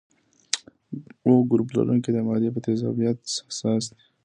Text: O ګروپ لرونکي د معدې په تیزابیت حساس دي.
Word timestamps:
O 1.29 1.31
ګروپ 1.51 1.69
لرونکي 1.77 2.09
د 2.13 2.17
معدې 2.27 2.49
په 2.53 2.59
تیزابیت 2.65 3.19
حساس 3.49 3.83
دي. 3.91 3.99